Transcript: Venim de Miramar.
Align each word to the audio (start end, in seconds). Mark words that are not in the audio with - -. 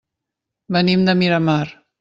Venim 0.77 1.05
de 1.11 1.17
Miramar. 1.21 1.65